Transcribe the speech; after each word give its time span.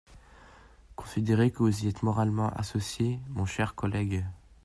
Considérez 0.95 1.51
que 1.51 1.59
vous 1.59 1.85
y 1.85 1.87
êtes 1.87 2.01
moralement 2.01 2.49
associé, 2.53 3.19
mon 3.29 3.45
cher 3.45 3.75
collègue. 3.75 4.25